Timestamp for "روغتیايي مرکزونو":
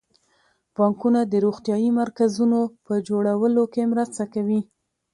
1.45-2.59